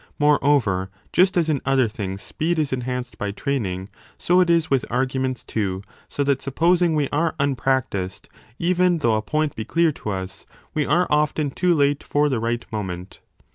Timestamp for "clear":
9.63-9.91